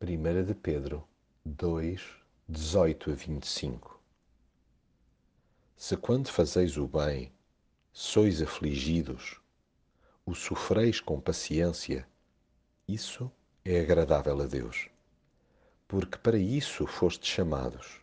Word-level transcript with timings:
1 0.00 0.44
de 0.44 0.54
Pedro 0.54 1.04
2, 1.44 2.00
18 2.48 3.10
a 3.10 3.14
25 3.14 4.00
Se 5.76 5.96
quando 5.96 6.28
fazeis 6.28 6.76
o 6.76 6.86
bem, 6.86 7.32
sois 7.92 8.40
afligidos, 8.40 9.40
o 10.24 10.36
sofreis 10.36 11.00
com 11.00 11.20
paciência, 11.20 12.06
isso 12.86 13.28
é 13.64 13.80
agradável 13.80 14.40
a 14.40 14.46
Deus. 14.46 14.88
Porque 15.88 16.16
para 16.16 16.38
isso 16.38 16.86
fostes 16.86 17.28
chamados, 17.28 18.00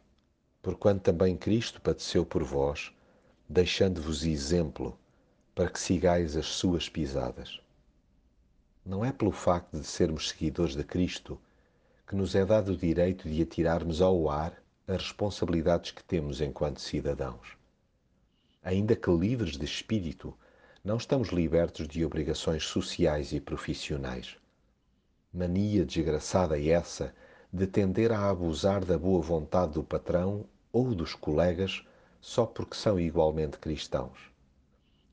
porquanto 0.61 1.01
também 1.01 1.37
Cristo 1.37 1.79
padeceu 1.79 2.25
por 2.25 2.43
vós, 2.43 2.91
deixando-vos 3.47 4.25
exemplo, 4.25 4.99
para 5.55 5.69
que 5.69 5.79
sigais 5.79 6.35
as 6.35 6.47
suas 6.47 6.89
pisadas. 6.89 7.61
Não 8.85 9.05
é 9.05 9.13
pelo 9.13 9.31
facto 9.31 9.79
de 9.79 9.85
sermos 9.85 10.27
seguidores 10.27 10.75
de 10.75 10.83
Cristo 10.83 11.39
que 12.07 12.15
nos 12.15 12.35
é 12.35 12.45
dado 12.45 12.73
o 12.73 12.77
direito 12.77 13.27
de 13.27 13.41
atirarmos 13.41 13.99
ao 13.99 14.29
ar 14.29 14.53
as 14.87 15.01
responsabilidades 15.01 15.89
que 15.89 16.03
temos 16.03 16.39
enquanto 16.39 16.79
cidadãos. 16.79 17.57
Ainda 18.63 18.95
que 18.95 19.09
livres 19.09 19.57
de 19.57 19.65
espírito, 19.65 20.31
não 20.83 20.97
estamos 20.97 21.29
libertos 21.29 21.87
de 21.87 22.05
obrigações 22.05 22.63
sociais 22.63 23.31
e 23.31 23.39
profissionais. 23.39 24.37
Mania 25.33 25.83
desgraçada 25.83 26.59
é 26.59 26.67
essa 26.67 27.11
de 27.51 27.65
tender 27.65 28.11
a 28.11 28.29
abusar 28.29 28.85
da 28.85 28.99
boa 28.99 29.21
vontade 29.21 29.73
do 29.73 29.83
patrão 29.83 30.45
ou 30.71 30.93
dos 30.93 31.15
colegas 31.15 31.83
só 32.21 32.45
porque 32.45 32.75
são 32.75 32.99
igualmente 32.99 33.57
cristãos. 33.57 34.31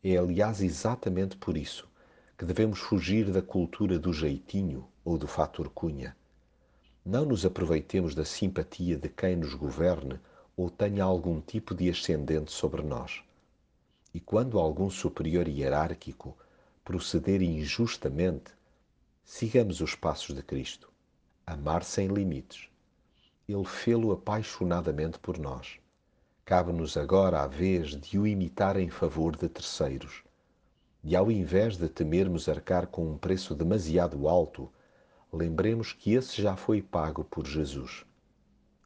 É, 0.05 0.17
aliás, 0.19 0.61
exatamente 0.61 1.39
por 1.39 1.57
isso 1.57 1.89
que 2.37 2.45
devemos 2.45 2.81
fugir 2.81 3.31
da 3.31 3.41
cultura 3.41 3.99
do 3.99 4.13
jeitinho 4.13 4.87
ou 5.03 5.17
do 5.17 5.27
fator 5.27 5.71
cunha 5.71 6.15
não 7.05 7.25
nos 7.25 7.45
aproveitemos 7.45 8.15
da 8.15 8.25
simpatia 8.25 8.97
de 8.97 9.09
quem 9.09 9.35
nos 9.35 9.55
governe 9.55 10.21
ou 10.57 10.71
tenha 10.71 11.03
algum 11.03 11.41
tipo 11.41 11.75
de 11.75 11.91
ascendente 11.91 12.53
sobre 12.53 12.83
nós. 12.83 13.23
E 14.15 14.21
quando 14.21 14.59
algum 14.59 14.89
superior 14.89 15.49
hierárquico 15.49 16.37
proceder 16.85 17.43
injustamente, 17.43 18.53
sigamos 19.25 19.81
os 19.81 19.95
passos 19.95 20.35
de 20.37 20.43
Cristo. 20.43 20.93
Amar 21.45 21.83
sem 21.83 22.07
limites. 22.07 22.69
Ele 23.49 23.65
fê-lo 23.65 24.13
apaixonadamente 24.13 25.19
por 25.19 25.39
nós. 25.39 25.81
Cabe-nos 26.45 26.97
agora 26.97 27.43
a 27.43 27.47
vez 27.49 27.97
de 28.01 28.19
o 28.19 28.27
imitar 28.27 28.77
em 28.77 28.91
favor 28.91 29.37
de 29.37 29.49
terceiros. 29.49 30.23
E 31.03 31.17
ao 31.17 31.33
invés 31.33 31.77
de 31.77 31.89
temermos 31.89 32.49
arcar 32.49 32.87
com 32.87 33.11
um 33.11 33.19
preço 33.19 33.55
demasiado 33.57 34.29
alto, 34.29 34.71
lembremos 35.33 35.93
que 35.95 36.13
esse 36.13 36.43
já 36.43 36.55
foi 36.57 36.83
pago 36.83 37.25
por 37.25 37.47
Jesus. 37.47 38.05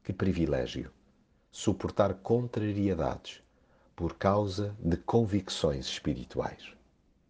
Que 0.05 0.13
privilégio! 0.13 0.93
Suportar 1.51 2.15
contrariedades 2.15 3.43
por 3.97 4.15
causa 4.15 4.77
de 4.79 4.97
convicções 4.97 5.87
espirituais. 5.87 6.77